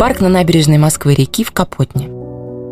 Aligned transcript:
Парк 0.00 0.20
на 0.22 0.30
набережной 0.30 0.78
Москвы-реки 0.78 1.44
в 1.44 1.52
Капотне. 1.52 2.08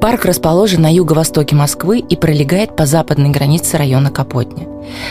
Парк 0.00 0.24
расположен 0.24 0.82
на 0.82 0.92
юго-востоке 0.92 1.54
Москвы 1.54 2.00
и 2.00 2.16
пролегает 2.16 2.74
по 2.74 2.84
западной 2.84 3.30
границе 3.30 3.76
района 3.76 4.10
Капотня. 4.10 4.66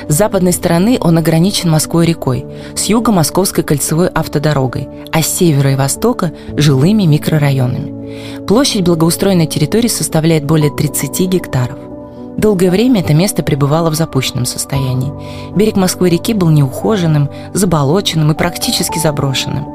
С 0.09 0.15
западной 0.15 0.51
стороны 0.51 0.97
он 0.99 1.17
ограничен 1.17 1.69
Москвой-рекой, 1.69 2.43
с 2.75 2.87
юга– 2.87 3.11
Московской 3.13 3.63
кольцевой 3.63 4.09
автодорогой, 4.09 4.89
а 5.13 5.21
с 5.21 5.27
севера 5.27 5.71
и 5.71 5.75
востока– 5.77 6.33
жилыми 6.57 7.03
микрорайонами. 7.03 8.45
Площадь 8.45 8.83
благоустроенной 8.83 9.47
территории 9.47 9.87
составляет 9.87 10.43
более 10.43 10.75
30 10.75 11.17
гектаров. 11.29 11.90
Долгое 12.37 12.71
время 12.71 13.01
это 13.01 13.13
место 13.13 13.43
пребывало 13.43 13.89
в 13.89 13.95
запущенном 13.95 14.45
состоянии. 14.45 15.13
Берег 15.55 15.75
Москвы-реки 15.75 16.33
был 16.33 16.49
неухоженным, 16.49 17.29
заболоченным 17.53 18.31
и 18.31 18.35
практически 18.35 18.97
заброшенным. 18.97 19.65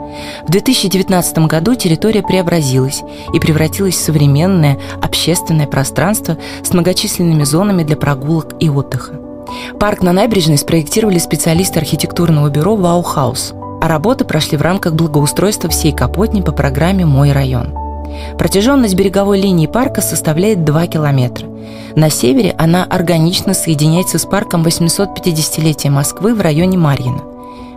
В 0.46 0.50
2019 0.50 1.38
году 1.46 1.74
территория 1.74 2.22
преобразилась 2.22 3.02
и 3.32 3.38
превратилась 3.38 3.96
в 3.96 4.00
современное 4.00 4.78
общественное 5.02 5.66
пространство 5.66 6.38
с 6.62 6.72
многочисленными 6.72 7.44
зонами 7.44 7.82
для 7.82 7.96
прогулок 7.96 8.54
и 8.58 8.68
отдыха. 8.68 9.20
Парк 9.78 10.02
на 10.02 10.12
набережной 10.12 10.58
спроектировали 10.58 11.18
специалисты 11.18 11.78
архитектурного 11.78 12.48
бюро 12.48 12.74
«Ваухаус», 12.74 13.54
а 13.80 13.88
работы 13.88 14.24
прошли 14.24 14.56
в 14.58 14.62
рамках 14.62 14.94
благоустройства 14.94 15.70
всей 15.70 15.92
Капотни 15.92 16.40
по 16.40 16.52
программе 16.52 17.06
«Мой 17.06 17.32
район». 17.32 17.85
Протяженность 18.38 18.94
береговой 18.94 19.40
линии 19.40 19.66
парка 19.66 20.00
составляет 20.00 20.64
2 20.64 20.86
километра. 20.86 21.46
На 21.94 22.10
севере 22.10 22.54
она 22.58 22.84
органично 22.84 23.54
соединяется 23.54 24.18
с 24.18 24.26
парком 24.26 24.64
850-летия 24.64 25.90
Москвы 25.90 26.34
в 26.34 26.40
районе 26.40 26.76
Марьино. 26.76 27.22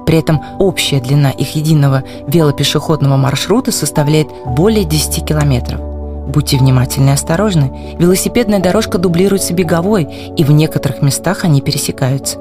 При 0.05 0.17
этом 0.17 0.41
общая 0.59 0.99
длина 0.99 1.31
их 1.31 1.55
единого 1.55 2.03
велопешеходного 2.27 3.15
маршрута 3.15 3.71
составляет 3.71 4.27
более 4.45 4.83
10 4.83 5.25
километров. 5.25 5.88
Будьте 6.29 6.57
внимательны 6.57 7.09
и 7.09 7.13
осторожны. 7.13 7.95
Велосипедная 7.97 8.59
дорожка 8.59 8.99
дублируется 8.99 9.55
беговой, 9.55 10.07
и 10.37 10.43
в 10.43 10.51
некоторых 10.51 11.01
местах 11.01 11.43
они 11.43 11.59
пересекаются. 11.59 12.37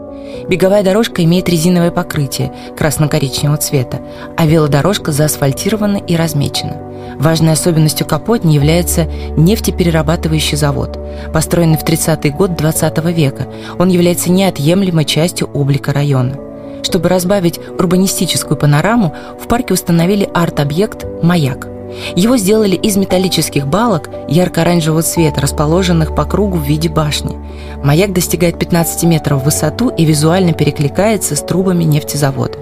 Беговая 0.47 0.83
дорожка 0.83 1.25
имеет 1.25 1.49
резиновое 1.49 1.91
покрытие 1.91 2.53
красно-коричневого 2.77 3.57
цвета, 3.57 4.01
а 4.37 4.47
велодорожка 4.47 5.11
заасфальтирована 5.11 5.97
и 5.97 6.17
размечена. 6.17 6.77
Важной 7.19 7.55
особенностью 7.55 8.07
Капотни 8.07 8.53
является 8.53 9.07
нефтеперерабатывающий 9.39 10.59
завод. 10.59 10.99
Построенный 11.33 11.79
в 11.79 11.83
30-й 11.83 12.29
год 12.29 12.57
20 12.57 13.05
века, 13.07 13.49
он 13.79 13.89
является 13.89 14.31
неотъемлемой 14.31 15.07
частью 15.07 15.49
облика 15.55 15.95
района. 15.95 16.37
Чтобы 16.83 17.09
разбавить 17.09 17.59
урбанистическую 17.79 18.59
панораму, 18.59 19.15
в 19.43 19.49
парке 19.49 19.73
установили 19.73 20.29
арт-объект 20.35 21.07
«Маяк». 21.23 21.78
Его 22.17 22.37
сделали 22.37 22.77
из 22.77 22.97
металлических 22.97 23.67
балок 23.67 24.11
ярко-оранжевого 24.29 25.03
цвета, 25.03 25.41
расположенных 25.41 26.15
по 26.15 26.25
кругу 26.25 26.59
в 26.59 26.63
виде 26.63 26.89
башни. 26.89 27.37
Маяк 27.83 28.13
достигает 28.13 28.59
15 28.59 29.05
метров 29.05 29.43
в 29.43 29.45
высоту 29.45 29.89
и 29.89 30.05
визуально 30.05 30.53
перекликается 30.53 31.37
с 31.37 31.43
трубами 31.43 31.85
нефтезавода. 31.85 32.59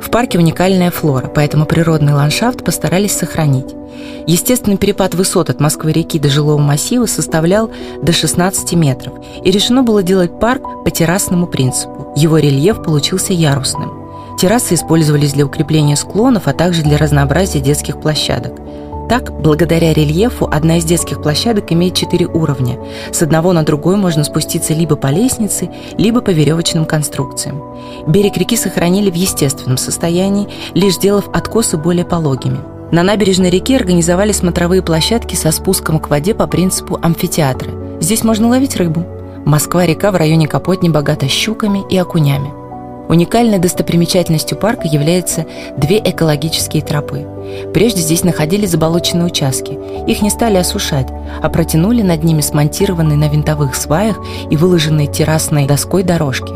В 0.00 0.10
парке 0.10 0.38
уникальная 0.38 0.90
флора, 0.90 1.28
поэтому 1.28 1.66
природный 1.66 2.12
ландшафт 2.12 2.64
постарались 2.64 3.16
сохранить. 3.16 3.74
Естественный 4.26 4.76
перепад 4.76 5.14
высот 5.14 5.50
от 5.50 5.60
Москвы-реки 5.60 6.18
до 6.18 6.28
жилого 6.28 6.58
массива 6.58 7.06
составлял 7.06 7.70
до 8.02 8.12
16 8.12 8.72
метров, 8.74 9.14
и 9.42 9.50
решено 9.50 9.82
было 9.82 10.02
делать 10.02 10.38
парк 10.38 10.62
по 10.84 10.90
террасному 10.90 11.46
принципу. 11.46 12.12
Его 12.16 12.38
рельеф 12.38 12.82
получился 12.82 13.32
ярусным. 13.32 14.03
Террасы 14.38 14.74
использовались 14.74 15.32
для 15.32 15.46
укрепления 15.46 15.96
склонов, 15.96 16.48
а 16.48 16.52
также 16.52 16.82
для 16.82 16.98
разнообразия 16.98 17.60
детских 17.60 18.00
площадок. 18.00 18.52
Так, 19.08 19.38
благодаря 19.38 19.92
рельефу, 19.92 20.48
одна 20.50 20.78
из 20.78 20.84
детских 20.84 21.20
площадок 21.22 21.70
имеет 21.72 21.94
четыре 21.94 22.26
уровня. 22.26 22.78
С 23.12 23.22
одного 23.22 23.52
на 23.52 23.62
другой 23.62 23.96
можно 23.96 24.24
спуститься 24.24 24.72
либо 24.72 24.96
по 24.96 25.08
лестнице, 25.08 25.70
либо 25.98 26.22
по 26.22 26.30
веревочным 26.30 26.86
конструкциям. 26.86 27.62
Берег 28.06 28.36
реки 28.38 28.56
сохранили 28.56 29.10
в 29.10 29.14
естественном 29.14 29.76
состоянии, 29.76 30.48
лишь 30.72 30.94
сделав 30.94 31.28
откосы 31.34 31.76
более 31.76 32.06
пологими. 32.06 32.58
На 32.92 33.02
набережной 33.02 33.50
реки 33.50 33.76
организовали 33.76 34.32
смотровые 34.32 34.80
площадки 34.80 35.34
со 35.34 35.50
спуском 35.50 35.98
к 35.98 36.08
воде 36.08 36.34
по 36.34 36.46
принципу 36.46 36.98
амфитеатра. 37.02 37.72
Здесь 38.00 38.24
можно 38.24 38.48
ловить 38.48 38.76
рыбу. 38.76 39.04
Москва-река 39.44 40.10
в 40.12 40.16
районе 40.16 40.48
Капотни 40.48 40.88
богата 40.88 41.28
щуками 41.28 41.82
и 41.90 41.98
окунями. 41.98 42.63
Уникальной 43.08 43.58
достопримечательностью 43.58 44.58
парка 44.58 44.88
являются 44.88 45.46
две 45.76 45.98
экологические 45.98 46.82
тропы. 46.82 47.26
Прежде 47.72 48.00
здесь 48.00 48.24
находились 48.24 48.70
заболоченные 48.70 49.26
участки. 49.26 49.78
Их 50.06 50.22
не 50.22 50.30
стали 50.30 50.56
осушать, 50.56 51.08
а 51.42 51.48
протянули 51.48 52.02
над 52.02 52.24
ними 52.24 52.40
смонтированные 52.40 53.16
на 53.16 53.28
винтовых 53.28 53.74
сваях 53.74 54.18
и 54.50 54.56
выложенные 54.56 55.06
террасной 55.06 55.66
доской 55.66 56.02
дорожки. 56.02 56.52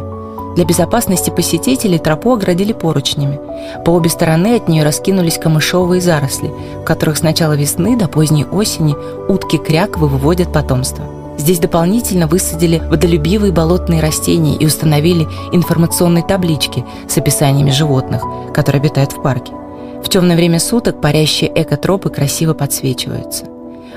Для 0.56 0.64
безопасности 0.64 1.31
посетителей 1.31 1.98
тропу 1.98 2.32
оградили 2.32 2.72
поручнями. 2.72 3.38
По 3.84 3.91
обе 3.91 4.08
стороны 4.08 4.56
от 4.56 4.69
нее 4.69 4.82
раскинулись 4.82 5.38
камышовые 5.38 6.00
заросли, 6.00 6.50
в 6.81 6.84
которых 6.84 7.19
с 7.19 7.22
начала 7.22 7.53
весны 7.53 7.97
до 7.97 8.08
поздней 8.08 8.44
осени 8.44 8.97
утки-кряквы 9.28 10.08
выводят 10.08 10.53
потомство. 10.53 11.04
Здесь 11.48 11.60
дополнительно 11.60 12.26
высадили 12.26 12.76
водолюбивые 12.76 13.54
болотные 13.54 14.03
растения 14.03 14.54
и 14.54 14.66
установили 14.66 15.26
информационные 15.50 16.22
таблички 16.22 16.84
с 17.09 17.16
описаниями 17.16 17.70
животных, 17.70 18.22
которые 18.53 18.81
обитают 18.81 19.12
в 19.12 19.22
парке. 19.22 19.54
В 20.04 20.10
темное 20.10 20.37
время 20.37 20.60
суток 20.60 21.00
парящие 21.00 21.50
экотропы 21.54 22.10
красиво 22.10 22.53
подсвечиваются. 22.53 23.47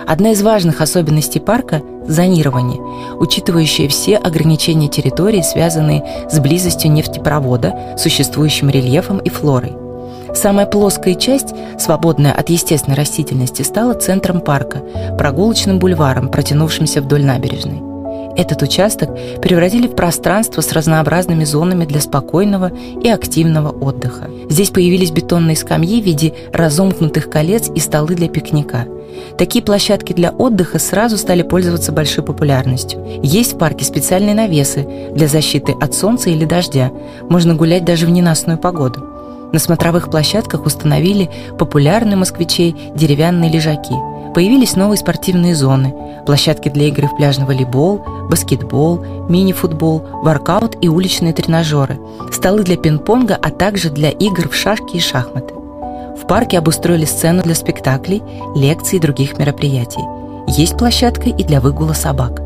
Одна 0.07 0.31
из 0.31 0.41
важных 0.41 0.79
особенностей 0.79 1.41
парка– 1.41 1.81
зонирование, 2.07 2.79
учитывающее 3.19 3.89
все 3.89 4.15
ограничения 4.15 4.87
территории, 4.87 5.41
связанные 5.41 6.05
с 6.31 6.39
близостью 6.39 6.89
нефтепровода, 6.93 7.97
существующим 7.97 8.69
рельефом 8.69 9.17
и 9.17 9.29
флорой. 9.29 9.80
Самая 10.33 10.65
плоская 10.65 11.15
часть, 11.15 11.53
свободная 11.79 12.33
от 12.33 12.49
естественной 12.49 12.97
растительности, 12.97 13.61
стала 13.61 13.93
центром 13.93 14.41
парка, 14.41 14.81
прогулочным 15.17 15.79
бульваром, 15.79 16.29
протянувшимся 16.29 17.01
вдоль 17.01 17.23
набережной. 17.23 17.81
Этот 18.35 18.61
участок 18.61 19.09
превратили 19.41 19.87
в 19.87 19.95
пространство 19.95 20.61
с 20.61 20.71
разнообразными 20.71 21.43
зонами 21.43 21.85
для 21.85 21.99
спокойного 21.99 22.71
и 23.01 23.09
активного 23.09 23.69
отдыха. 23.69 24.29
Здесь 24.49 24.69
появились 24.69 25.11
бетонные 25.11 25.57
скамьи 25.57 26.01
в 26.01 26.05
виде 26.05 26.33
разомкнутых 26.53 27.29
колец 27.29 27.69
и 27.69 27.79
столы 27.79 28.15
для 28.15 28.29
пикника. 28.29 28.87
Такие 29.37 29.63
площадки 29.63 30.13
для 30.13 30.31
отдыха 30.31 30.79
сразу 30.79 31.17
стали 31.17 31.41
пользоваться 31.41 31.91
большой 31.91 32.23
популярностью. 32.23 33.05
Есть 33.21 33.53
в 33.53 33.57
парке 33.57 33.83
специальные 33.83 34.35
навесы 34.35 34.87
для 35.13 35.27
защиты 35.27 35.73
от 35.79 35.93
солнца 35.93 36.29
или 36.29 36.45
дождя. 36.45 36.91
Можно 37.29 37.55
гулять 37.55 37.83
даже 37.83 38.05
в 38.05 38.09
ненастную 38.09 38.57
погоду. 38.57 39.10
На 39.51 39.59
смотровых 39.59 40.09
площадках 40.09 40.65
установили 40.65 41.29
популярные 41.57 42.15
москвичей 42.15 42.75
деревянные 42.95 43.51
лежаки. 43.51 43.95
Появились 44.33 44.77
новые 44.77 44.97
спортивные 44.97 45.55
зоны, 45.55 45.93
площадки 46.25 46.69
для 46.69 46.85
игры 46.87 47.07
в 47.07 47.17
пляжный 47.17 47.45
волейбол, 47.45 48.01
баскетбол, 48.29 49.03
мини-футбол, 49.27 50.05
воркаут 50.23 50.77
и 50.81 50.87
уличные 50.87 51.33
тренажеры, 51.33 51.99
столы 52.31 52.63
для 52.63 52.77
пинг-понга, 52.77 53.37
а 53.41 53.49
также 53.49 53.89
для 53.89 54.09
игр 54.09 54.47
в 54.47 54.55
шашки 54.55 54.95
и 54.95 54.99
шахматы. 55.01 55.53
В 55.53 56.27
парке 56.27 56.57
обустроили 56.57 57.03
сцену 57.03 57.43
для 57.43 57.55
спектаклей, 57.55 58.23
лекций 58.55 58.99
и 58.99 59.01
других 59.01 59.37
мероприятий. 59.37 60.03
Есть 60.47 60.77
площадка 60.77 61.29
и 61.29 61.43
для 61.43 61.59
выгула 61.59 61.93
собак. 61.93 62.41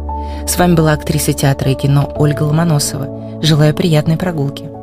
С 0.47 0.57
вами 0.57 0.73
была 0.73 0.93
актриса 0.93 1.33
театра 1.33 1.71
и 1.71 1.75
кино 1.75 2.11
Ольга 2.17 2.43
Ломоносова. 2.43 3.41
Желаю 3.43 3.75
приятной 3.75 4.17
прогулки. 4.17 4.74